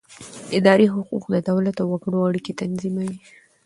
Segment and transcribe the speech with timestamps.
[0.57, 3.13] اداري حقوق د دولت او وګړو اړیکې تنظیموي.